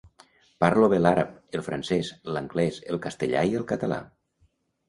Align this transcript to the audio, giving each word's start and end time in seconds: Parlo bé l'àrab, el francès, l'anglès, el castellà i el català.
Parlo 0.63 0.87
bé 0.93 0.97
l'àrab, 1.01 1.35
el 1.59 1.63
francès, 1.67 2.11
l'anglès, 2.37 2.81
el 2.95 3.01
castellà 3.07 3.47
i 3.53 3.55
el 3.61 3.69
català. 3.75 4.01